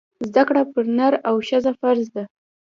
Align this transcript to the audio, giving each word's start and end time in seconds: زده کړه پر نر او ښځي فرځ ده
زده 0.29 0.43
کړه 0.47 0.61
پر 0.71 0.85
نر 0.97 1.13
او 1.27 1.35
ښځي 1.47 1.71
فرځ 1.79 2.05
ده 2.15 2.23